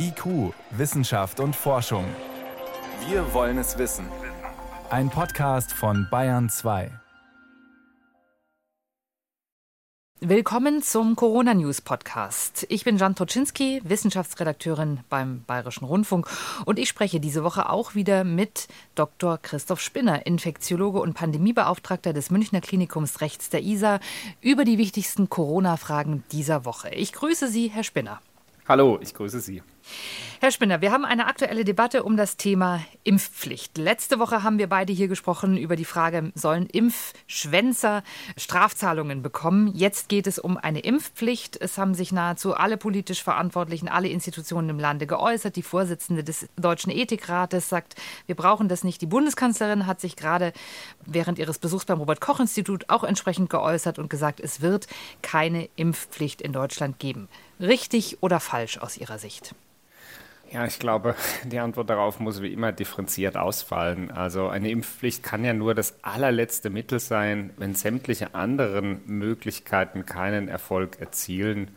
[0.00, 2.04] IQ, Wissenschaft und Forschung.
[3.08, 4.06] Wir wollen es wissen.
[4.90, 6.92] Ein Podcast von Bayern 2.
[10.20, 12.64] Willkommen zum Corona News Podcast.
[12.68, 16.28] Ich bin Jan Toczynski, Wissenschaftsredakteurin beim Bayerischen Rundfunk
[16.64, 19.38] und ich spreche diese Woche auch wieder mit Dr.
[19.38, 23.98] Christoph Spinner, Infektiologe und Pandemiebeauftragter des Münchner Klinikums rechts der ISA,
[24.40, 26.90] über die wichtigsten Corona-Fragen dieser Woche.
[26.90, 28.20] Ich grüße Sie, Herr Spinner.
[28.68, 29.62] Hallo, ich grüße Sie.
[30.40, 33.76] Herr Spinner, wir haben eine aktuelle Debatte um das Thema Impfpflicht.
[33.76, 38.04] Letzte Woche haben wir beide hier gesprochen über die Frage, sollen Impfschwänzer
[38.36, 39.72] Strafzahlungen bekommen?
[39.74, 41.60] Jetzt geht es um eine Impfpflicht.
[41.60, 45.56] Es haben sich nahezu alle politisch Verantwortlichen, alle Institutionen im Lande geäußert.
[45.56, 49.02] Die Vorsitzende des Deutschen Ethikrates sagt, wir brauchen das nicht.
[49.02, 50.52] Die Bundeskanzlerin hat sich gerade
[51.04, 54.86] während ihres Besuchs beim Robert-Koch-Institut auch entsprechend geäußert und gesagt, es wird
[55.20, 57.28] keine Impfpflicht in Deutschland geben.
[57.58, 59.56] Richtig oder falsch aus Ihrer Sicht?
[60.50, 64.10] Ja, ich glaube, die Antwort darauf muss wie immer differenziert ausfallen.
[64.10, 70.48] Also eine Impfpflicht kann ja nur das allerletzte Mittel sein, wenn sämtliche anderen Möglichkeiten keinen
[70.48, 71.70] Erfolg erzielen.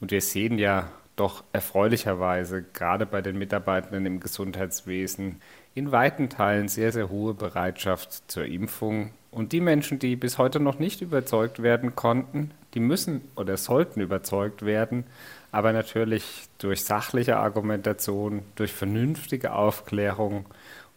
[0.00, 5.40] Und wir sehen ja doch erfreulicherweise gerade bei den Mitarbeitenden im Gesundheitswesen
[5.74, 9.12] in weiten Teilen sehr, sehr hohe Bereitschaft zur Impfung.
[9.30, 14.00] Und die Menschen, die bis heute noch nicht überzeugt werden konnten, die müssen oder sollten
[14.00, 15.04] überzeugt werden,
[15.52, 20.46] aber natürlich durch sachliche Argumentation, durch vernünftige Aufklärung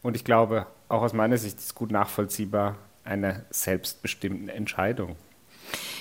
[0.04, 5.16] und ich glaube, auch aus meiner Sicht ist gut nachvollziehbar, einer selbstbestimmten Entscheidung.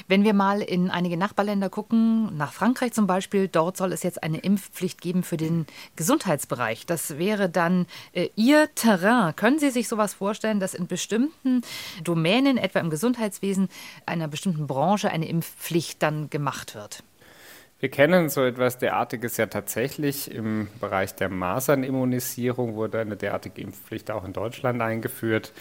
[0.09, 4.22] Wenn wir mal in einige Nachbarländer gucken, nach Frankreich zum Beispiel, dort soll es jetzt
[4.22, 6.84] eine Impfpflicht geben für den Gesundheitsbereich.
[6.84, 9.34] Das wäre dann äh, Ihr Terrain.
[9.37, 11.62] Können Sie sich sowas vorstellen, dass in bestimmten
[12.03, 13.69] Domänen, etwa im Gesundheitswesen,
[14.05, 17.05] einer bestimmten Branche eine Impfpflicht dann gemacht wird?
[17.83, 20.33] Wir kennen so etwas derartiges ja tatsächlich.
[20.33, 25.52] Im Bereich der Masernimmunisierung wurde eine derartige Impfpflicht auch in Deutschland eingeführt.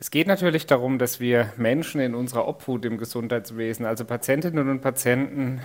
[0.00, 4.80] Es geht natürlich darum, dass wir Menschen in unserer Obhut im Gesundheitswesen, also Patientinnen und
[4.80, 5.60] Patienten,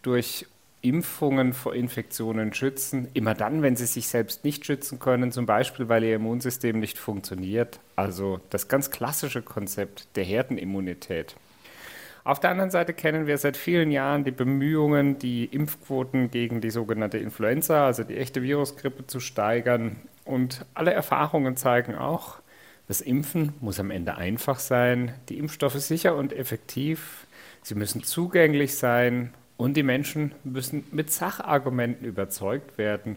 [0.00, 0.46] durch
[0.80, 3.08] Impfungen vor Infektionen schützen.
[3.12, 6.96] Immer dann, wenn sie sich selbst nicht schützen können, zum Beispiel weil ihr Immunsystem nicht
[6.96, 7.78] funktioniert.
[7.94, 11.36] Also das ganz klassische Konzept der Herdenimmunität.
[12.24, 16.70] Auf der anderen Seite kennen wir seit vielen Jahren die Bemühungen, die Impfquoten gegen die
[16.70, 19.96] sogenannte Influenza, also die echte Virusgrippe, zu steigern.
[20.24, 22.38] Und alle Erfahrungen zeigen auch,
[22.86, 27.26] das Impfen muss am Ende einfach sein, die Impfstoffe sicher und effektiv,
[27.62, 33.16] sie müssen zugänglich sein und die Menschen müssen mit Sachargumenten überzeugt werden,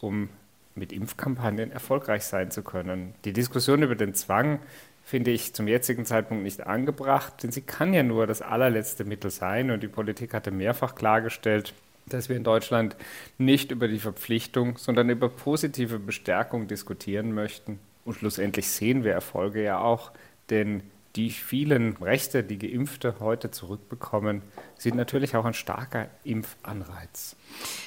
[0.00, 0.28] um
[0.74, 3.14] mit Impfkampagnen erfolgreich sein zu können.
[3.24, 4.58] Die Diskussion über den Zwang
[5.04, 9.30] finde ich zum jetzigen Zeitpunkt nicht angebracht, denn sie kann ja nur das allerletzte Mittel
[9.30, 9.70] sein.
[9.70, 11.74] Und die Politik hatte mehrfach klargestellt,
[12.06, 12.96] dass wir in Deutschland
[13.36, 17.78] nicht über die Verpflichtung, sondern über positive Bestärkung diskutieren möchten.
[18.04, 20.10] Und schlussendlich sehen wir Erfolge ja auch,
[20.50, 20.82] denn
[21.16, 24.42] die vielen Rechte, die Geimpfte heute zurückbekommen,
[24.78, 27.36] sind natürlich auch ein starker Impfanreiz.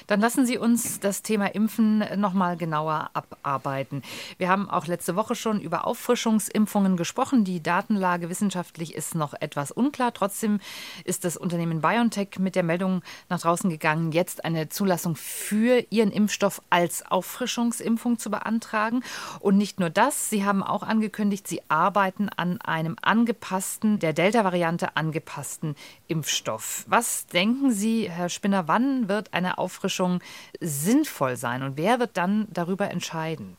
[0.08, 4.04] Dann lassen Sie uns das Thema Impfen noch mal genauer abarbeiten.
[4.38, 7.44] Wir haben auch letzte Woche schon über Auffrischungsimpfungen gesprochen.
[7.44, 10.14] Die Datenlage wissenschaftlich ist noch etwas unklar.
[10.14, 10.60] Trotzdem
[11.04, 16.12] ist das Unternehmen BioNTech mit der Meldung nach draußen gegangen, jetzt eine Zulassung für ihren
[16.12, 19.04] Impfstoff als Auffrischungsimpfung zu beantragen.
[19.42, 24.96] Und nicht nur das, Sie haben auch angekündigt, Sie arbeiten an einem angepassten, der Delta-Variante
[24.96, 25.76] angepassten
[26.08, 26.77] Impfstoff.
[26.88, 30.22] Was denken Sie, Herr Spinner, wann wird eine Auffrischung
[30.60, 33.58] sinnvoll sein und wer wird dann darüber entscheiden?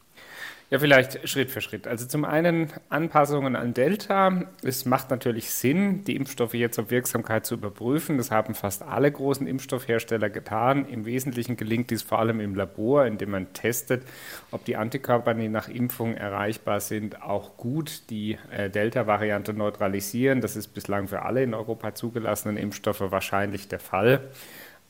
[0.71, 1.87] Ja, vielleicht Schritt für Schritt.
[1.87, 4.45] Also zum einen Anpassungen an Delta.
[4.63, 8.19] Es macht natürlich Sinn, die Impfstoffe jetzt auf Wirksamkeit zu überprüfen.
[8.19, 10.87] Das haben fast alle großen Impfstoffhersteller getan.
[10.87, 14.03] Im Wesentlichen gelingt dies vor allem im Labor, indem man testet,
[14.51, 20.43] ob die Antikörper, die nach Impfung erreichbar sind, auch gut die äh, Delta-Variante neutralisieren.
[20.43, 24.21] Das ist bislang für alle in Europa zugelassenen Impfstoffe wahrscheinlich der Fall.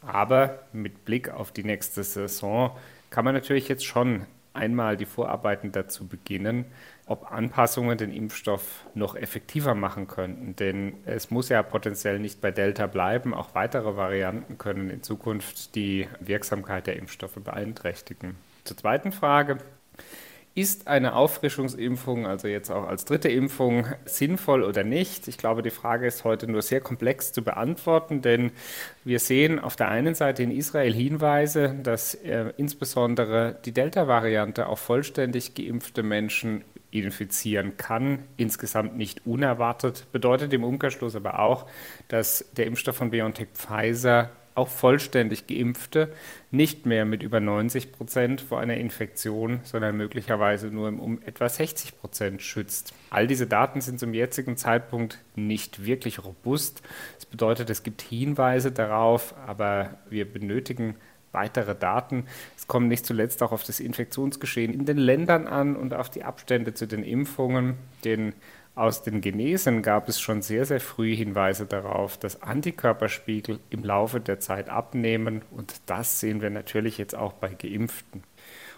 [0.01, 2.77] Aber mit Blick auf die nächste Saison
[3.11, 4.27] kann man natürlich jetzt schon
[4.59, 6.67] einmal die Vorarbeiten dazu beginnen,
[7.07, 10.57] ob Anpassungen den Impfstoff noch effektiver machen könnten.
[10.57, 13.33] Denn es muss ja potenziell nicht bei Delta bleiben.
[13.33, 18.37] Auch weitere Varianten können in Zukunft die Wirksamkeit der Impfstoffe beeinträchtigen.
[18.65, 19.59] Zur zweiten Frage.
[20.59, 25.29] Ist eine Auffrischungsimpfung, also jetzt auch als dritte Impfung, sinnvoll oder nicht?
[25.29, 28.51] Ich glaube, die Frage ist heute nur sehr komplex zu beantworten, denn
[29.05, 34.79] wir sehen auf der einen Seite in Israel Hinweise, dass äh, insbesondere die Delta-Variante auch
[34.79, 41.67] vollständig geimpfte Menschen infizieren kann, insgesamt nicht unerwartet, bedeutet im Umkehrschluss aber auch,
[42.09, 46.13] dass der Impfstoff von BioNTech Pfizer auch vollständig geimpfte
[46.51, 51.99] nicht mehr mit über 90 Prozent vor einer Infektion, sondern möglicherweise nur um etwa 60
[51.99, 52.93] Prozent schützt.
[53.11, 56.83] All diese Daten sind zum jetzigen Zeitpunkt nicht wirklich robust.
[57.17, 60.97] Das bedeutet, es gibt Hinweise darauf, aber wir benötigen
[61.33, 62.25] weitere Daten.
[62.57, 66.25] Es kommt nicht zuletzt auch auf das Infektionsgeschehen in den Ländern an und auf die
[66.25, 67.75] Abstände zu den Impfungen.
[68.05, 68.33] Den
[68.79, 74.21] aus den Genesen gab es schon sehr, sehr früh Hinweise darauf, dass Antikörperspiegel im Laufe
[74.21, 78.23] der Zeit abnehmen und das sehen wir natürlich jetzt auch bei Geimpften.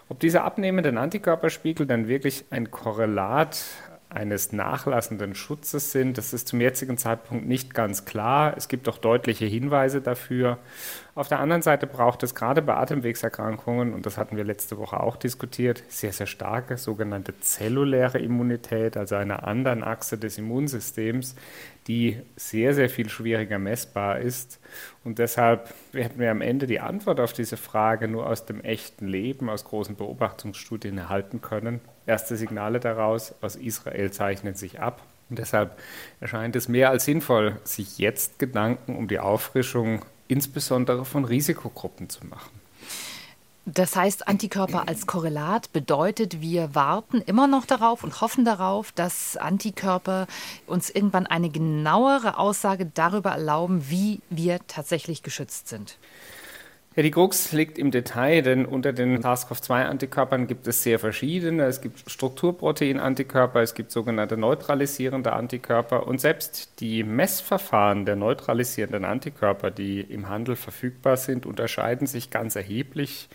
[0.09, 3.63] Ob diese abnehmenden Antikörperspiegel dann wirklich ein Korrelat
[4.11, 6.17] eines nachlassenden Schutzes sind.
[6.17, 8.53] Das ist zum jetzigen Zeitpunkt nicht ganz klar.
[8.57, 10.57] Es gibt auch deutliche Hinweise dafür.
[11.13, 14.97] Auf der anderen Seite braucht es gerade bei Atemwegserkrankungen, und das hatten wir letzte Woche
[15.01, 21.35] auch diskutiert, sehr, sehr starke sogenannte zelluläre Immunität, also einer anderen Achse des Immunsystems,
[21.87, 24.61] die sehr, sehr viel schwieriger messbar ist.
[25.03, 29.05] Und deshalb werden wir am Ende die Antwort auf diese Frage nur aus dem echten
[29.05, 31.81] Leben, aus großen Beobachtungsstudien erhalten können.
[32.05, 35.01] Erste Signale daraus aus Israel zeichnen sich ab.
[35.29, 35.77] Und deshalb
[36.21, 42.25] erscheint es mehr als sinnvoll, sich jetzt Gedanken um die Auffrischung insbesondere von Risikogruppen zu
[42.25, 42.61] machen.
[43.65, 49.37] Das heißt, Antikörper als Korrelat bedeutet, wir warten immer noch darauf und hoffen darauf, dass
[49.37, 50.25] Antikörper
[50.65, 55.97] uns irgendwann eine genauere Aussage darüber erlauben, wie wir tatsächlich geschützt sind.
[56.93, 61.63] Ja, die Krux liegt im Detail, denn unter den SARS-CoV-2-Antikörpern gibt es sehr verschiedene.
[61.63, 69.71] Es gibt Strukturprotein-Antikörper, es gibt sogenannte neutralisierende Antikörper und selbst die Messverfahren der neutralisierenden Antikörper,
[69.71, 73.29] die im Handel verfügbar sind, unterscheiden sich ganz erheblich.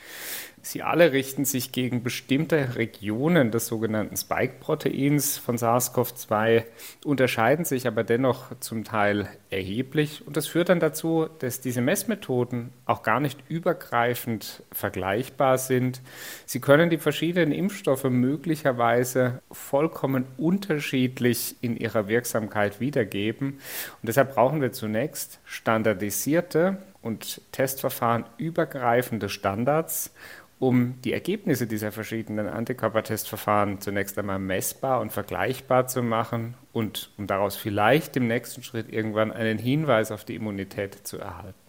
[0.67, 6.65] Sie alle richten sich gegen bestimmte Regionen des sogenannten Spike-Proteins von SARS-CoV-2,
[7.05, 10.27] unterscheiden sich aber dennoch zum Teil erheblich.
[10.27, 16.03] Und das führt dann dazu, dass diese Messmethoden auch gar nicht übergreifend vergleichbar sind.
[16.47, 23.61] Sie können die verschiedenen Impfstoffe möglicherweise vollkommen unterschiedlich in ihrer Wirksamkeit wiedergeben.
[24.03, 30.13] Und deshalb brauchen wir zunächst standardisierte und Testverfahren übergreifende Standards
[30.59, 37.27] um die Ergebnisse dieser verschiedenen Antikörpertestverfahren zunächst einmal messbar und vergleichbar zu machen und um
[37.27, 41.66] daraus vielleicht im nächsten Schritt irgendwann einen Hinweis auf die Immunität zu erhalten.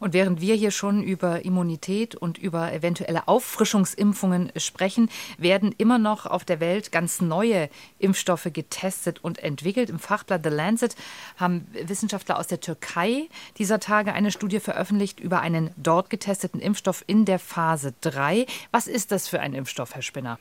[0.00, 6.26] Und während wir hier schon über Immunität und über eventuelle Auffrischungsimpfungen sprechen, werden immer noch
[6.26, 7.68] auf der Welt ganz neue
[7.98, 9.90] Impfstoffe getestet und entwickelt.
[9.90, 10.96] Im Fachblatt The Lancet
[11.36, 13.28] haben Wissenschaftler aus der Türkei
[13.58, 18.46] dieser Tage eine Studie veröffentlicht über einen dort getesteten Impfstoff in der Phase 3.
[18.70, 20.38] Was ist das für ein Impfstoff, Herr Spinner?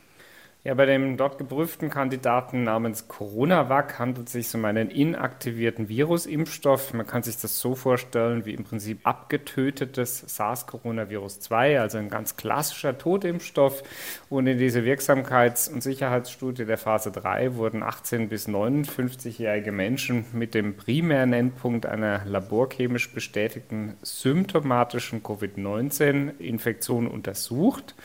[0.67, 6.93] Ja, bei dem dort geprüften Kandidaten namens Coronavac handelt es sich um einen inaktivierten Virusimpfstoff.
[6.93, 12.35] Man kann sich das so vorstellen wie im Prinzip abgetötetes SARS-Coronavirus 2, also ein ganz
[12.35, 13.81] klassischer Totimpfstoff.
[14.29, 20.53] Und in diese Wirksamkeits- und Sicherheitsstudie der Phase 3 wurden 18 bis 59-jährige Menschen mit
[20.53, 27.95] dem primären Endpunkt einer laborchemisch bestätigten symptomatischen Covid-19-Infektion untersucht.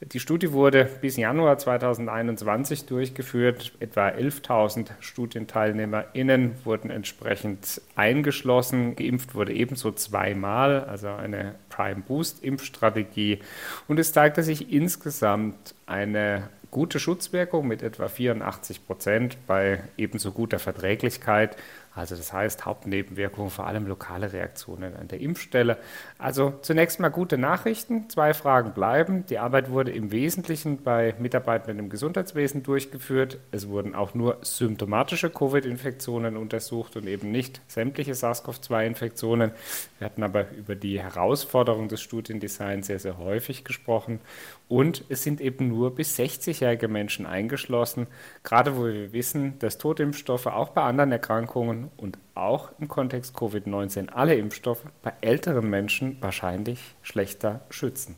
[0.00, 3.72] Die Studie wurde bis Januar 2020 2021 durchgeführt.
[3.80, 8.96] Etwa 11.000 StudienteilnehmerInnen wurden entsprechend eingeschlossen.
[8.96, 13.40] Geimpft wurde ebenso zweimal, also eine Prime Boost Impfstrategie.
[13.88, 20.58] Und es zeigte sich insgesamt eine gute Schutzwirkung mit etwa 84 Prozent bei ebenso guter
[20.58, 21.56] Verträglichkeit.
[21.94, 25.78] Also das heißt Hauptnebenwirkungen, vor allem lokale Reaktionen an der Impfstelle.
[26.18, 28.10] Also zunächst mal gute Nachrichten.
[28.10, 29.24] Zwei Fragen bleiben.
[29.26, 33.38] Die Arbeit wurde im Wesentlichen bei Mitarbeitenden im Gesundheitswesen durchgeführt.
[33.52, 39.52] Es wurden auch nur symptomatische Covid-Infektionen untersucht und eben nicht sämtliche SARS-CoV-2-Infektionen.
[39.98, 44.20] Wir hatten aber über die Herausforderung des Studiendesigns sehr, sehr häufig gesprochen.
[44.68, 48.06] Und es sind eben nur bis 60-jährige Menschen eingeschlossen,
[48.42, 54.08] gerade wo wir wissen, dass Totimpfstoffe auch bei anderen Erkrankungen und auch im Kontext Covid-19
[54.08, 58.16] alle Impfstoffe bei älteren Menschen wahrscheinlich schlechter schützen.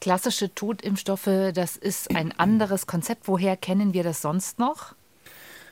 [0.00, 3.28] Klassische Totimpfstoffe, das ist ein anderes Konzept.
[3.28, 4.94] Woher kennen wir das sonst noch?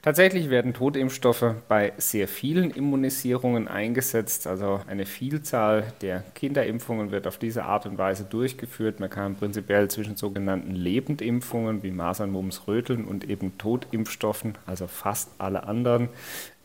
[0.04, 4.46] Tatsächlich werden Totimpfstoffe bei sehr vielen Immunisierungen eingesetzt.
[4.46, 9.00] Also eine Vielzahl der Kinderimpfungen wird auf diese Art und Weise durchgeführt.
[9.00, 15.30] Man kann prinzipiell zwischen sogenannten Lebendimpfungen wie Masern, Mumps, Röteln und eben Totimpfstoffen, also fast
[15.38, 16.10] alle anderen,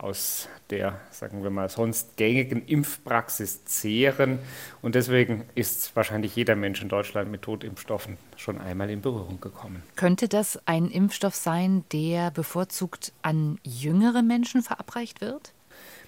[0.02, 4.38] aus der, sagen wir mal, sonst gängigen Impfpraxis zehren.
[4.82, 9.82] Und deswegen ist wahrscheinlich jeder Mensch in Deutschland mit Totimpfstoffen schon einmal in Berührung gekommen.
[9.96, 15.52] Könnte das ein Impfstoff sein, der bevorzugt an jüngere Menschen verabreicht wird?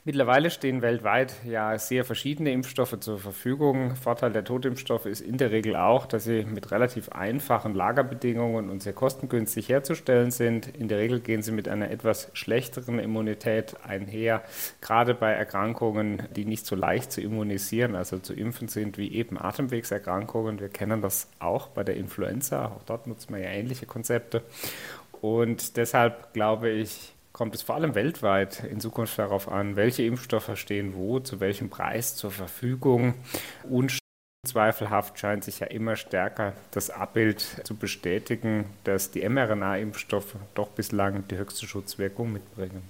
[0.04, 3.94] Mittlerweile stehen weltweit ja sehr verschiedene Impfstoffe zur Verfügung.
[3.94, 8.82] Vorteil der Totimpfstoffe ist in der Regel auch, dass sie mit relativ einfachen Lagerbedingungen und
[8.82, 10.66] sehr kostengünstig herzustellen sind.
[10.76, 14.42] In der Regel gehen sie mit einer etwas schlechteren Immunität einher,
[14.80, 19.40] gerade bei Erkrankungen, die nicht so leicht zu immunisieren, also zu impfen sind, wie eben
[19.40, 20.58] Atemwegserkrankungen.
[20.58, 22.66] Wir kennen das auch bei der Influenza.
[22.66, 24.42] Auch dort nutzt man ja ähnliche Konzepte.
[25.20, 30.56] Und deshalb glaube ich, kommt es vor allem weltweit in Zukunft darauf an, welche Impfstoffe
[30.56, 33.14] stehen wo, zu welchem Preis zur Verfügung.
[33.68, 41.26] Unzweifelhaft scheint sich ja immer stärker das Abbild zu bestätigen, dass die mRNA-Impfstoffe doch bislang
[41.28, 42.82] die höchste Schutzwirkung mitbringen.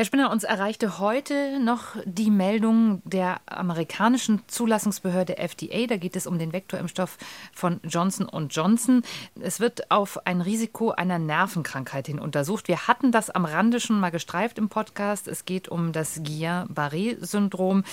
[0.00, 5.86] Herr Spinner, uns erreichte heute noch die Meldung der amerikanischen Zulassungsbehörde FDA.
[5.86, 7.18] Da geht es um den Vektorimpfstoff
[7.52, 9.02] von Johnson Johnson.
[9.38, 12.66] Es wird auf ein Risiko einer Nervenkrankheit hin untersucht.
[12.66, 15.28] Wir hatten das am Rande schon mal gestreift im Podcast.
[15.28, 17.84] Es geht um das Guillain-Barré-Syndrom.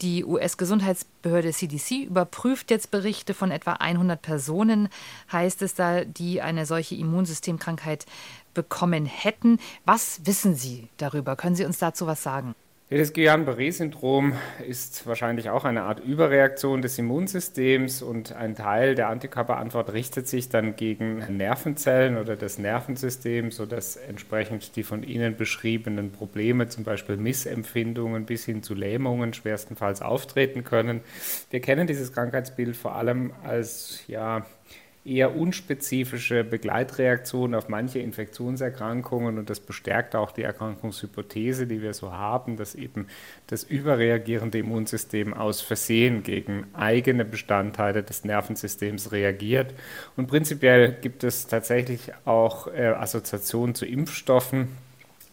[0.00, 4.88] Die US-Gesundheitsbehörde CDC überprüft jetzt Berichte von etwa 100 Personen,
[5.30, 8.06] heißt es da, die eine solche Immunsystemkrankheit
[8.54, 9.58] bekommen hätten.
[9.84, 11.36] Was wissen Sie darüber?
[11.36, 12.54] Können Sie uns dazu was sagen?
[12.92, 14.32] Das Guillain-Barré-Syndrom
[14.66, 20.48] ist wahrscheinlich auch eine Art Überreaktion des Immunsystems und ein Teil der Antikörperantwort richtet sich
[20.48, 27.16] dann gegen Nervenzellen oder das Nervensystem, sodass entsprechend die von Ihnen beschriebenen Probleme, zum Beispiel
[27.16, 31.00] Missempfindungen bis hin zu Lähmungen, schwerstenfalls auftreten können.
[31.50, 34.44] Wir kennen dieses Krankheitsbild vor allem als ja,
[35.04, 42.12] eher unspezifische Begleitreaktionen auf manche Infektionserkrankungen und das bestärkt auch die Erkrankungshypothese, die wir so
[42.12, 43.06] haben, dass eben
[43.46, 49.72] das überreagierende Immunsystem aus Versehen gegen eigene Bestandteile des Nervensystems reagiert.
[50.16, 54.68] Und prinzipiell gibt es tatsächlich auch äh, Assoziationen zu Impfstoffen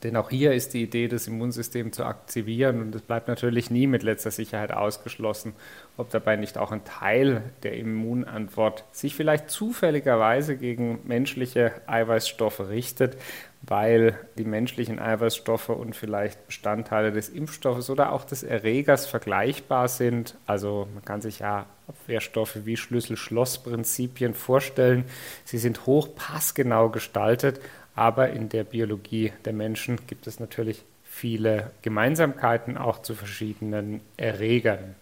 [0.03, 3.87] denn auch hier ist die Idee, das Immunsystem zu aktivieren und es bleibt natürlich nie
[3.87, 5.53] mit letzter Sicherheit ausgeschlossen,
[5.97, 13.17] ob dabei nicht auch ein Teil der Immunantwort sich vielleicht zufälligerweise gegen menschliche Eiweißstoffe richtet,
[13.63, 20.35] weil die menschlichen Eiweißstoffe und vielleicht Bestandteile des Impfstoffes oder auch des Erregers vergleichbar sind.
[20.45, 25.05] Also man kann sich ja Abwehrstoffe wie Schlüssel-Schloss-Prinzipien vorstellen.
[25.43, 27.59] Sie sind hoch passgenau gestaltet,
[27.97, 34.95] aber in der Biologie der Menschen gibt es natürlich viele Gemeinsamkeiten auch zu verschiedenen Erregern.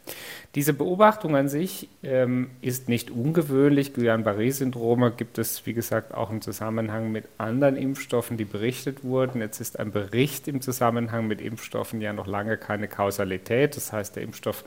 [0.55, 3.93] Diese Beobachtung an sich ähm, ist nicht ungewöhnlich.
[3.93, 9.41] Guillain-Barré-Syndrome gibt es, wie gesagt, auch im Zusammenhang mit anderen Impfstoffen, die berichtet wurden.
[9.41, 13.75] Jetzt ist ein Bericht im Zusammenhang mit Impfstoffen ja noch lange keine Kausalität.
[13.75, 14.63] Das heißt, der Impfstoff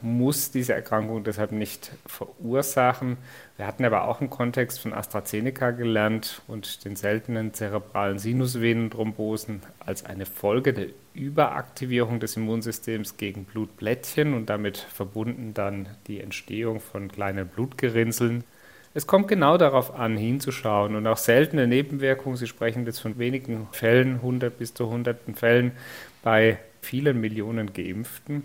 [0.00, 3.16] muss diese Erkrankung deshalb nicht verursachen.
[3.56, 10.04] Wir hatten aber auch im Kontext von AstraZeneca gelernt und den seltenen zerebralen Sinusvenenthrombosen als
[10.04, 17.10] eine Folge der Überaktivierung des Immunsystems gegen Blutplättchen und damit verbunden dann die Entstehung von
[17.10, 18.44] kleinen Blutgerinnseln.
[18.94, 22.36] Es kommt genau darauf an, hinzuschauen und auch seltene Nebenwirkungen.
[22.36, 25.72] Sie sprechen jetzt von wenigen Fällen, 100 bis zu hunderten Fällen
[26.22, 28.44] bei vielen Millionen Geimpften.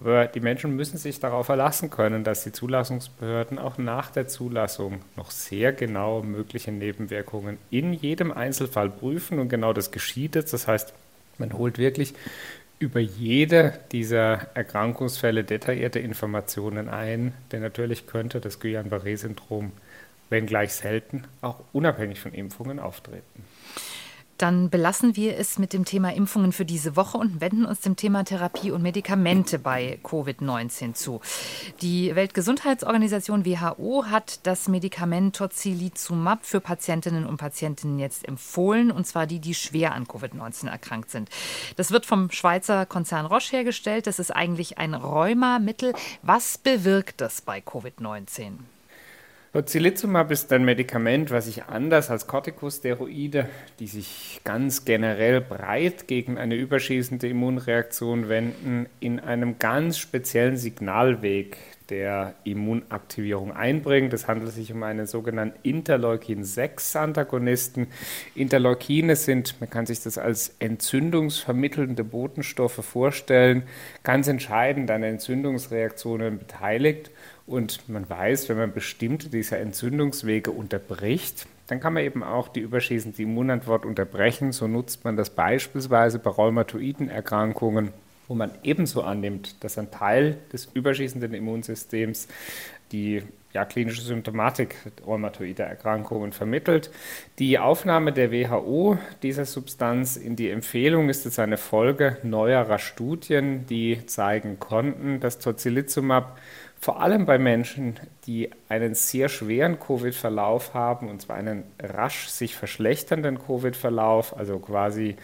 [0.00, 5.00] Aber die Menschen müssen sich darauf verlassen können, dass die Zulassungsbehörden auch nach der Zulassung
[5.16, 9.38] noch sehr genau mögliche Nebenwirkungen in jedem Einzelfall prüfen.
[9.38, 10.52] Und genau das geschieht jetzt.
[10.52, 10.92] Das heißt,
[11.38, 12.14] man holt wirklich
[12.78, 19.72] über jede dieser Erkrankungsfälle detaillierte Informationen ein, denn natürlich könnte das Guillain-Barré-Syndrom,
[20.28, 23.44] wenngleich selten, auch unabhängig von Impfungen auftreten.
[24.38, 27.96] Dann belassen wir es mit dem Thema Impfungen für diese Woche und wenden uns dem
[27.96, 31.20] Thema Therapie und Medikamente bei Covid-19 zu.
[31.80, 39.26] Die Weltgesundheitsorganisation WHO hat das Medikament Tocilizumab für Patientinnen und Patienten jetzt empfohlen, und zwar
[39.26, 41.30] die, die schwer an Covid-19 erkrankt sind.
[41.76, 44.06] Das wird vom Schweizer Konzern Roche hergestellt.
[44.06, 45.94] Das ist eigentlich ein Rheumamittel.
[46.22, 48.58] Was bewirkt das bei Covid-19?
[49.56, 53.48] Tocilizumab ist ein Medikament, was sich anders als Corticosteroide,
[53.80, 61.56] die sich ganz generell breit gegen eine überschießende Immunreaktion wenden, in einem ganz speziellen Signalweg
[61.88, 64.12] der Immunaktivierung einbringt.
[64.12, 67.86] Es handelt sich um einen sogenannten Interleukin-6-Antagonisten.
[68.34, 73.62] Interleukine sind, man kann sich das als entzündungsvermittelnde Botenstoffe vorstellen,
[74.02, 77.10] ganz entscheidend an Entzündungsreaktionen beteiligt.
[77.46, 82.60] Und man weiß, wenn man bestimmte dieser Entzündungswege unterbricht, dann kann man eben auch die
[82.60, 84.52] überschießende Immunantwort unterbrechen.
[84.52, 87.90] So nutzt man das beispielsweise bei rheumatoiden Erkrankungen,
[88.28, 92.28] wo man ebenso annimmt, dass ein Teil des überschießenden Immunsystems
[92.92, 93.22] die
[93.52, 94.76] ja, klinische Symptomatik
[95.06, 96.90] rheumatoider Erkrankungen vermittelt.
[97.38, 103.66] Die Aufnahme der WHO dieser Substanz in die Empfehlung ist jetzt eine Folge neuerer Studien,
[103.66, 106.38] die zeigen konnten, dass Tocilizumab
[106.80, 112.54] vor allem bei Menschen, die einen sehr schweren Covid-Verlauf haben, und zwar einen rasch sich
[112.54, 115.16] verschlechternden Covid-Verlauf, also quasi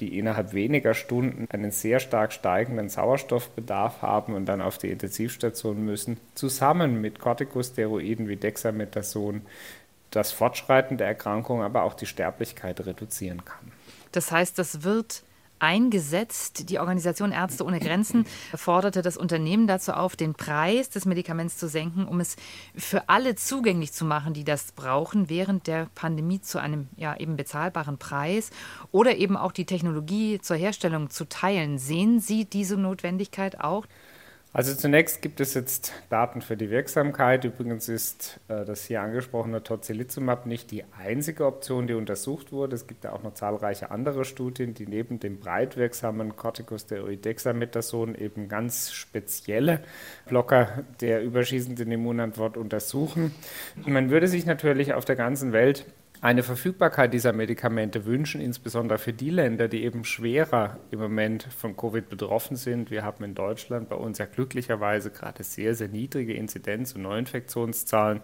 [0.00, 5.84] die innerhalb weniger Stunden einen sehr stark steigenden Sauerstoffbedarf haben und dann auf die Intensivstation
[5.84, 9.42] müssen, zusammen mit Corticosteroiden wie Dexamethason
[10.10, 13.72] das Fortschreiten der Erkrankung, aber auch die Sterblichkeit reduzieren kann.
[14.12, 15.22] Das heißt, das wird
[15.60, 16.68] eingesetzt.
[16.70, 21.68] Die Organisation Ärzte ohne Grenzen forderte das Unternehmen dazu auf, den Preis des Medikaments zu
[21.68, 22.36] senken, um es
[22.74, 27.36] für alle zugänglich zu machen, die das brauchen, während der Pandemie zu einem ja eben
[27.36, 28.50] bezahlbaren Preis
[28.90, 31.78] oder eben auch die Technologie zur Herstellung zu teilen.
[31.78, 33.86] Sehen Sie diese Notwendigkeit auch?
[34.52, 37.44] Also zunächst gibt es jetzt Daten für die Wirksamkeit.
[37.44, 42.74] Übrigens ist äh, das hier angesprochene Tocilizumab nicht die einzige Option, die untersucht wurde.
[42.74, 48.16] Es gibt ja auch noch zahlreiche andere Studien, die neben dem breit wirksamen Corticosteroid Dexamethason
[48.16, 49.84] eben ganz spezielle
[50.26, 53.32] Blocker der überschießenden Immunantwort untersuchen.
[53.86, 55.86] Man würde sich natürlich auf der ganzen Welt
[56.22, 61.76] eine Verfügbarkeit dieser Medikamente wünschen, insbesondere für die Länder, die eben schwerer im Moment von
[61.76, 62.90] Covid betroffen sind.
[62.90, 68.20] Wir haben in Deutschland bei uns ja glücklicherweise gerade sehr, sehr niedrige Inzidenz- und Neuinfektionszahlen,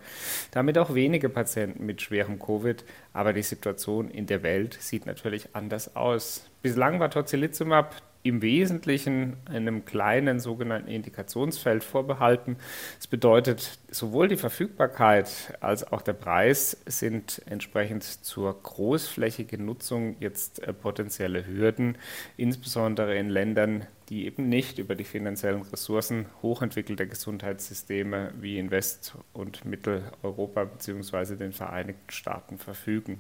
[0.51, 2.85] damit auch wenige Patienten mit schwerem Covid.
[3.15, 6.47] Aber die Situation in der Welt sieht natürlich anders aus.
[6.61, 7.95] Bislang war Tocilizumab
[8.29, 12.57] im Wesentlichen einem kleinen sogenannten Indikationsfeld vorbehalten.
[12.97, 20.63] Das bedeutet, sowohl die Verfügbarkeit als auch der Preis sind entsprechend zur großflächigen Nutzung jetzt
[20.63, 21.99] äh, potenzielle Hürden,
[22.37, 29.17] insbesondere in Ländern, die eben nicht über die finanziellen Ressourcen hochentwickelter Gesundheitssysteme wie in West-
[29.33, 31.37] und Mitteleuropa bzw.
[31.37, 33.19] den Vereinigten Staaten verfügen.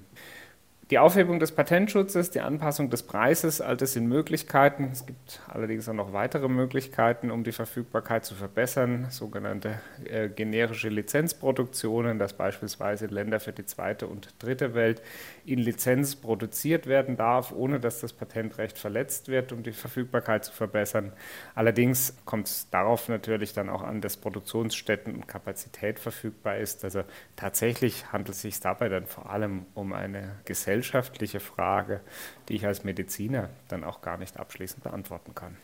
[0.92, 4.90] Die Aufhebung des Patentschutzes, die Anpassung des Preises, all das sind Möglichkeiten.
[4.92, 10.88] Es gibt allerdings auch noch weitere Möglichkeiten, um die Verfügbarkeit zu verbessern, sogenannte äh, generische
[10.88, 15.02] Lizenzproduktionen, dass beispielsweise Länder für die zweite und dritte Welt
[15.44, 20.52] in Lizenz produziert werden darf, ohne dass das Patentrecht verletzt wird, um die Verfügbarkeit zu
[20.52, 21.12] verbessern.
[21.56, 26.84] Allerdings kommt es darauf natürlich dann auch an, dass Produktionsstätten und Kapazität verfügbar ist.
[26.84, 27.02] Also
[27.34, 32.00] tatsächlich handelt es sich dabei dann vor allem um eine Gesellschaft, gesellschaftliche Frage,
[32.48, 35.56] die ich als Mediziner dann auch gar nicht abschließend beantworten kann.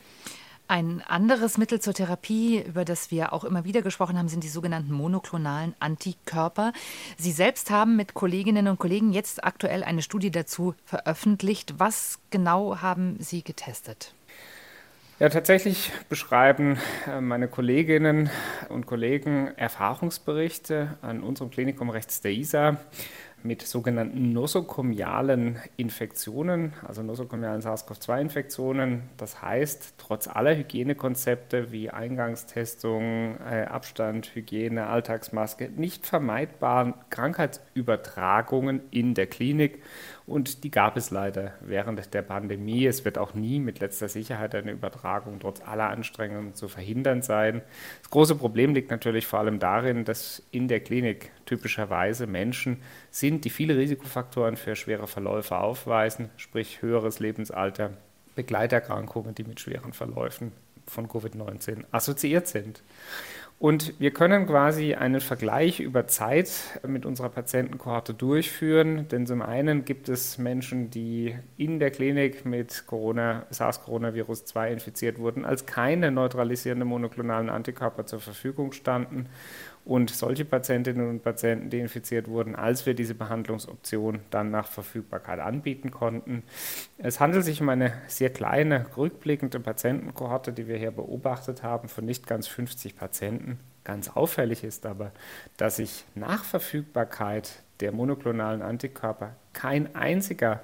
[0.67, 4.49] Ein anderes Mittel zur Therapie, über das wir auch immer wieder gesprochen haben, sind die
[4.49, 6.71] sogenannten monoklonalen Antikörper.
[7.17, 11.75] Sie selbst haben mit Kolleginnen und Kollegen jetzt aktuell eine Studie dazu veröffentlicht.
[11.77, 14.15] Was genau haben Sie getestet?
[15.19, 18.31] Ja, tatsächlich beschreiben äh, meine Kolleginnen
[18.69, 22.77] und Kollegen Erfahrungsberichte an unserem Klinikum rechts der ISA
[23.43, 29.03] mit sogenannten nosokomialen Infektionen, also nosokomialen SARS-CoV-2-Infektionen.
[29.17, 39.13] Das heißt, trotz aller Hygienekonzepte wie Eingangstestung, äh, Abstand, Hygiene, Alltagsmaske, nicht vermeidbaren Krankheitsübertragungen in
[39.13, 39.83] der Klinik
[40.25, 42.85] und die gab es leider während der Pandemie.
[42.85, 47.61] Es wird auch nie mit letzter Sicherheit eine Übertragung trotz aller Anstrengungen zu verhindern sein.
[48.01, 52.81] Das große Problem liegt natürlich vor allem darin, dass in der Klinik typischerweise Menschen
[53.11, 57.91] sind, die viele Risikofaktoren für schwere Verläufe aufweisen, sprich höheres Lebensalter,
[58.35, 60.53] Begleiterkrankungen, die mit schweren Verläufen
[60.87, 62.83] von Covid-19 assoziiert sind.
[63.63, 69.85] Und wir können quasi einen Vergleich über Zeit mit unserer Patientenkohorte durchführen, denn zum einen
[69.85, 76.11] gibt es Menschen, die in der Klinik mit Corona, SARS-Coronavirus 2 infiziert wurden, als keine
[76.11, 79.29] neutralisierenden monoklonalen Antikörper zur Verfügung standen
[79.85, 85.39] und solche Patientinnen und Patienten, die infiziert wurden, als wir diese Behandlungsoption dann nach Verfügbarkeit
[85.39, 86.43] anbieten konnten.
[86.97, 92.05] Es handelt sich um eine sehr kleine, rückblickende Patientenkohorte, die wir hier beobachtet haben, von
[92.05, 93.59] nicht ganz 50 Patienten.
[93.83, 95.11] Ganz auffällig ist aber,
[95.57, 100.63] dass sich nach Verfügbarkeit der monoklonalen Antikörper kein einziger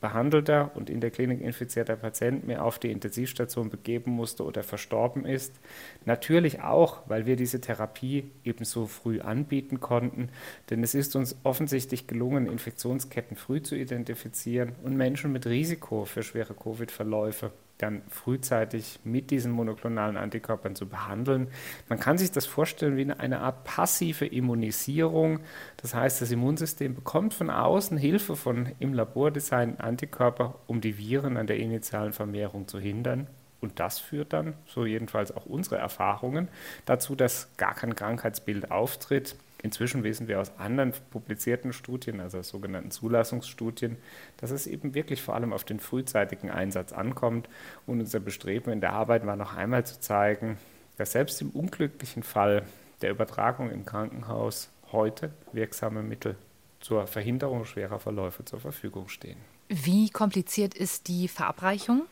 [0.00, 5.24] behandelter und in der Klinik infizierter Patient mehr auf die Intensivstation begeben musste oder verstorben
[5.24, 5.58] ist.
[6.04, 10.28] Natürlich auch, weil wir diese Therapie ebenso früh anbieten konnten,
[10.70, 16.22] denn es ist uns offensichtlich gelungen, Infektionsketten früh zu identifizieren und Menschen mit Risiko für
[16.22, 21.48] schwere Covid-Verläufe dann frühzeitig mit diesen monoklonalen Antikörpern zu behandeln.
[21.88, 25.40] Man kann sich das vorstellen wie eine Art passive Immunisierung.
[25.76, 30.96] Das heißt, das Immunsystem bekommt von außen Hilfe von im Labor designten Antikörper, um die
[30.98, 33.26] Viren an der initialen Vermehrung zu hindern.
[33.60, 36.48] Und das führt dann, so jedenfalls auch unsere Erfahrungen,
[36.84, 39.36] dazu, dass gar kein Krankheitsbild auftritt.
[39.66, 43.96] Inzwischen wissen wir aus anderen publizierten Studien, also sogenannten Zulassungsstudien,
[44.36, 47.48] dass es eben wirklich vor allem auf den frühzeitigen Einsatz ankommt.
[47.84, 50.56] Und unser Bestreben in der Arbeit war noch einmal zu zeigen,
[50.98, 52.62] dass selbst im unglücklichen Fall
[53.02, 56.36] der Übertragung im Krankenhaus heute wirksame Mittel
[56.78, 59.38] zur Verhinderung schwerer Verläufe zur Verfügung stehen.
[59.68, 62.02] Wie kompliziert ist die Verabreichung?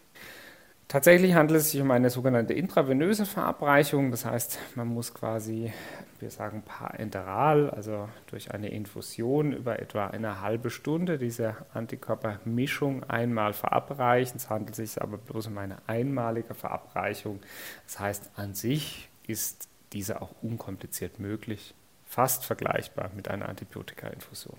[0.87, 4.11] Tatsächlich handelt es sich um eine sogenannte intravenöse Verabreichung.
[4.11, 5.73] Das heißt, man muss quasi,
[6.21, 13.55] wir sagen parenteral, also durch eine Infusion über etwa eine halbe Stunde diese Antikörpermischung einmal
[13.55, 14.37] verabreichen.
[14.37, 17.41] Es handelt sich aber bloß um eine einmalige Verabreichung.
[17.87, 24.59] Das heißt, an sich ist diese auch unkompliziert möglich, fast vergleichbar mit einer Antibiotika-Infusion.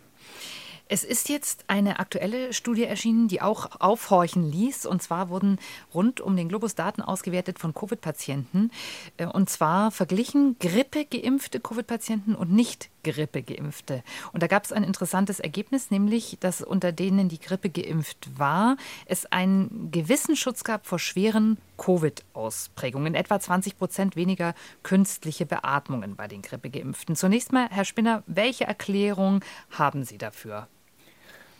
[0.88, 4.86] Es ist jetzt eine aktuelle Studie erschienen, die auch aufhorchen ließ.
[4.86, 5.58] Und zwar wurden
[5.96, 8.70] rund um den Globus Daten ausgewertet von Covid-Patienten.
[9.18, 14.04] Äh, und zwar verglichen grippegeimpfte Covid-Patienten und nicht grippegeimpfte.
[14.32, 18.78] Und da gab es ein interessantes Ergebnis, nämlich, dass unter denen die Grippe geimpft war,
[19.08, 23.16] es einen gewissen Schutz gab vor schweren Covid-Ausprägungen.
[23.16, 27.16] Etwa 20 Prozent weniger künstliche Beatmungen bei den Grippegeimpften.
[27.16, 30.68] Zunächst mal, Herr Spinner, welche Erklärung haben Sie dafür?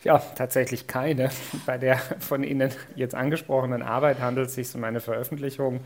[0.06, 1.30] Ja, tatsächlich keine.
[1.66, 5.80] Bei der von Ihnen jetzt angesprochenen Arbeit handelt es sich um eine Veröffentlichung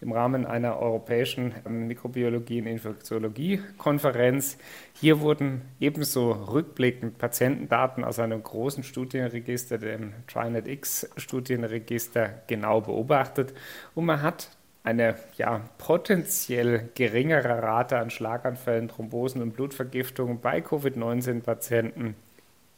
[0.00, 4.58] im Rahmen einer europäischen Mikrobiologie- und Infektiologie-Konferenz.
[4.92, 13.54] Hier wurden ebenso rückblickend Patientendaten aus einem großen Studienregister, dem TriNetX-Studienregister, genau beobachtet.
[13.96, 14.50] Und man hat
[14.84, 22.14] eine ja, potenziell geringere Rate an Schlaganfällen, Thrombosen und Blutvergiftungen bei Covid-19-Patienten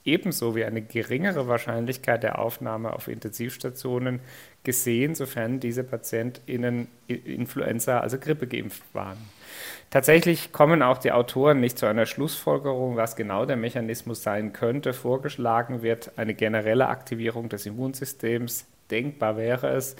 [0.06, 4.20] ebenso wie eine geringere Wahrscheinlichkeit der Aufnahme auf Intensivstationen
[4.64, 9.18] gesehen, sofern diese PatientInnen Influenza, also Grippe geimpft waren.
[9.90, 14.92] Tatsächlich kommen auch die Autoren nicht zu einer Schlussfolgerung, was genau der Mechanismus sein könnte.
[14.92, 18.66] Vorgeschlagen wird eine generelle Aktivierung des Immunsystems.
[18.90, 19.96] Denkbar wäre es.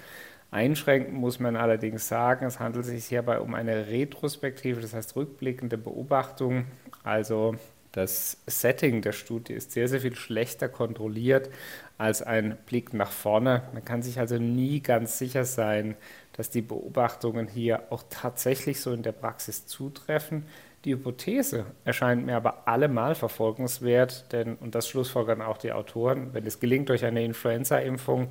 [0.51, 5.77] Einschränken muss man allerdings sagen, es handelt sich hierbei um eine retrospektive, das heißt rückblickende
[5.77, 6.65] Beobachtung.
[7.03, 7.55] Also
[7.97, 11.49] das Setting der Studie ist sehr, sehr viel schlechter kontrolliert
[11.97, 13.63] als ein Blick nach vorne.
[13.73, 15.95] Man kann sich also nie ganz sicher sein,
[16.33, 20.45] dass die Beobachtungen hier auch tatsächlich so in der Praxis zutreffen.
[20.85, 26.45] Die Hypothese erscheint mir aber allemal verfolgenswert, denn, und das schlussfolgern auch die Autoren, wenn
[26.45, 28.29] es gelingt, durch eine Influenza-Impfung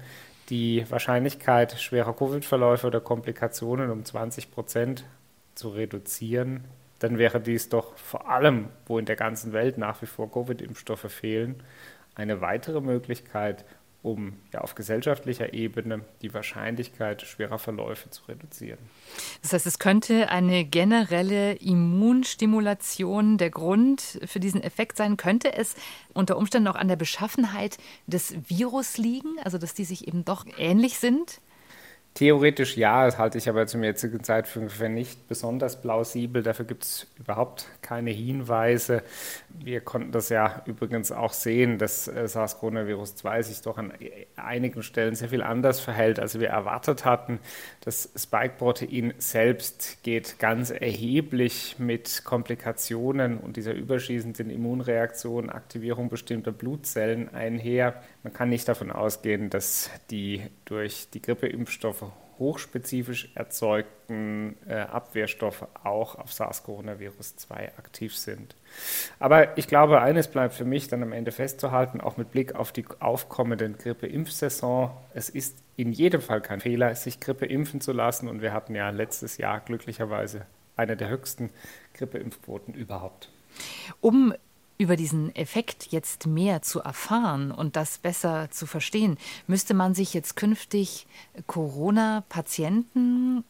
[0.49, 5.05] die Wahrscheinlichkeit schwerer Covid-Verläufe oder Komplikationen um 20 Prozent
[5.57, 6.63] zu reduzieren,
[6.99, 11.11] dann wäre dies doch vor allem, wo in der ganzen Welt nach wie vor Covid-Impfstoffe
[11.13, 11.63] fehlen,
[12.15, 13.65] eine weitere Möglichkeit,
[14.07, 18.79] um ja auf gesellschaftlicher Ebene die Wahrscheinlichkeit schwerer Verläufe zu reduzieren.
[19.43, 25.17] Das heißt, es könnte eine generelle Immunstimulation der Grund für diesen Effekt sein.
[25.17, 25.75] Könnte es
[26.15, 30.47] unter Umständen auch an der Beschaffenheit des Virus liegen, also dass die sich eben doch
[30.57, 31.41] ähnlich sind?
[32.17, 36.43] Theoretisch ja, das halte ich aber zum jetzigen Zeitpunkt für nicht besonders plausibel.
[36.43, 39.03] Dafür gibt es überhaupt keine Hinweise.
[39.51, 43.93] Wir konnten das ja übrigens auch sehen, dass äh, SARS-CoV-2 sich doch an
[44.35, 47.39] einigen Stellen sehr viel anders verhält, als wir erwartet hatten.
[47.83, 57.35] Das Spike-Protein selbst geht ganz erheblich mit Komplikationen und dieser überschießenden Immunreaktion, Aktivierung bestimmter Blutzellen
[57.35, 58.03] einher.
[58.23, 62.06] Man kann nicht davon ausgehen, dass die durch die Grippeimpfstoffe
[62.38, 68.55] hochspezifisch erzeugten äh, Abwehrstoffe auch auf SARS-CoV-2 aktiv sind.
[69.19, 72.73] Aber ich glaube, eines bleibt für mich dann am Ende festzuhalten, auch mit Blick auf
[72.73, 74.90] die aufkommende Grippe-Impfsaison.
[75.14, 78.29] Es ist in jedem Fall kein Fehler, sich Grippe impfen zu lassen.
[78.29, 81.51] Und wir hatten ja letztes Jahr glücklicherweise eine der höchsten
[81.95, 83.31] Grippeimpfquoten überhaupt.
[84.01, 84.35] Um
[84.79, 90.15] über diesen Effekt jetzt mehr zu erfahren und das besser zu verstehen, müsste man sich
[90.15, 91.07] jetzt künftig
[91.47, 93.45] Corona-Patienten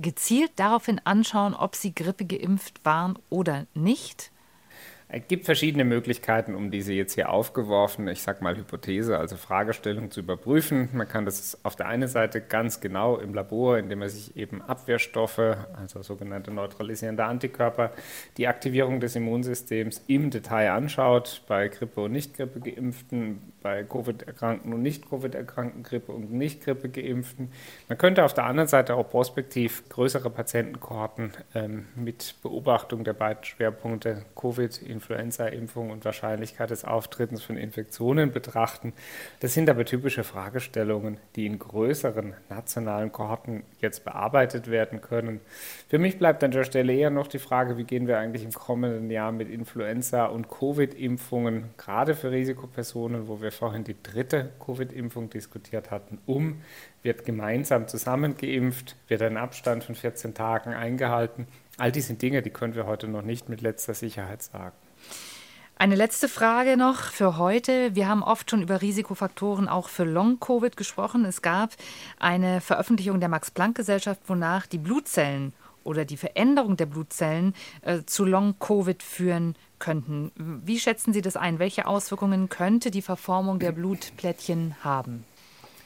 [0.00, 4.30] gezielt daraufhin anschauen, ob sie Grippe geimpft waren oder nicht?
[5.12, 10.12] Es gibt verschiedene Möglichkeiten, um diese jetzt hier aufgeworfen, ich sage mal Hypothese, also Fragestellung
[10.12, 10.88] zu überprüfen.
[10.92, 14.62] Man kann das auf der einen Seite ganz genau im Labor, indem man sich eben
[14.62, 17.90] Abwehrstoffe, also sogenannte neutralisierende Antikörper,
[18.36, 24.82] die Aktivierung des Immunsystems im Detail anschaut, bei Grippe und Nicht-Grippe geimpften, bei Covid-Erkrankten und
[24.82, 27.50] Nicht-Covid-Erkrankten, Grippe und Nicht-Grippe geimpften.
[27.88, 33.42] Man könnte auf der anderen Seite auch prospektiv größere Patientenkohorten ähm, mit Beobachtung der beiden
[33.42, 38.92] Schwerpunkte Covid, Influenza-Impfung und Wahrscheinlichkeit des Auftretens von Infektionen betrachten.
[39.40, 45.40] Das sind aber typische Fragestellungen, die in größeren nationalen Kohorten jetzt bearbeitet werden können.
[45.88, 48.52] Für mich bleibt an der Stelle eher noch die Frage, wie gehen wir eigentlich im
[48.52, 55.30] kommenden Jahr mit Influenza- und Covid-Impfungen, gerade für Risikopersonen, wo wir vorhin die dritte Covid-Impfung
[55.30, 56.60] diskutiert hatten, um?
[57.02, 58.94] Wird gemeinsam zusammen geimpft?
[59.08, 61.46] Wird ein Abstand von 14 Tagen eingehalten?
[61.78, 64.76] All diese Dinge, die können wir heute noch nicht mit letzter Sicherheit sagen.
[65.80, 67.94] Eine letzte Frage noch für heute.
[67.94, 71.24] Wir haben oft schon über Risikofaktoren auch für Long-Covid gesprochen.
[71.24, 71.70] Es gab
[72.18, 79.02] eine Veröffentlichung der Max-Planck-Gesellschaft, wonach die Blutzellen oder die Veränderung der Blutzellen äh, zu Long-Covid
[79.02, 80.32] führen könnten.
[80.36, 81.58] Wie schätzen Sie das ein?
[81.58, 85.24] Welche Auswirkungen könnte die Verformung der Blutplättchen haben?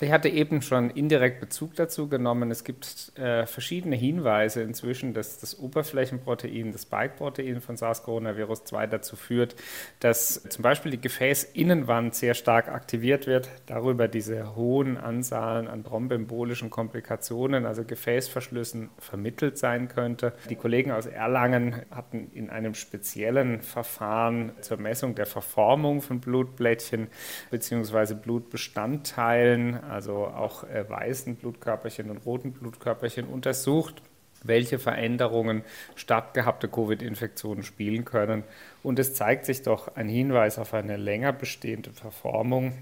[0.01, 2.51] Ich hatte eben schon indirekt Bezug dazu genommen.
[2.51, 9.55] Es gibt äh, verschiedene Hinweise inzwischen, dass das Oberflächenprotein, das Spike-Protein von SARS-CoV-2 dazu führt,
[10.01, 16.71] dass zum Beispiel die Gefäßinnenwand sehr stark aktiviert wird, darüber diese hohen Anzahlen an thrombembolischen
[16.71, 20.33] Komplikationen, also Gefäßverschlüssen, vermittelt sein könnte.
[20.51, 27.07] Die Kollegen aus Erlangen hatten in einem speziellen Verfahren zur Messung der Verformung von Blutblättchen
[27.53, 28.15] bzw.
[28.15, 34.03] Blutbestandteilen also auch äh, weißen Blutkörperchen und roten Blutkörperchen, untersucht,
[34.43, 38.45] welche Veränderungen stattgehabte Covid-Infektionen spielen können.
[38.83, 42.75] Und es zeigt sich doch ein Hinweis auf eine länger bestehende Verformung.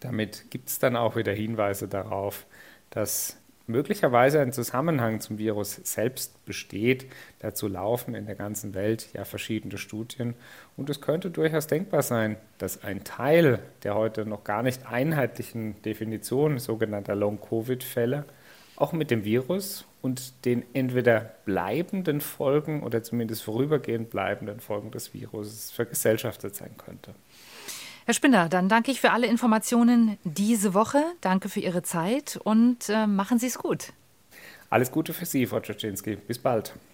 [0.00, 2.46] Damit gibt es dann auch wieder Hinweise darauf,
[2.90, 3.36] dass
[3.68, 7.06] möglicherweise ein Zusammenhang zum Virus selbst besteht.
[7.38, 10.34] Dazu laufen in der ganzen Welt ja verschiedene Studien.
[10.76, 15.80] Und es könnte durchaus denkbar sein, dass ein Teil der heute noch gar nicht einheitlichen
[15.82, 18.24] Definition sogenannter Long-Covid-Fälle
[18.76, 25.14] auch mit dem Virus und den entweder bleibenden Folgen oder zumindest vorübergehend bleibenden Folgen des
[25.14, 27.14] Virus vergesellschaftet sein könnte.
[28.08, 31.04] Herr Spinner, dann danke ich für alle Informationen diese Woche.
[31.20, 33.92] Danke für Ihre Zeit und äh, machen Sie es gut.
[34.70, 36.16] Alles Gute für Sie, Frau Czaczynski.
[36.16, 36.72] Bis bald.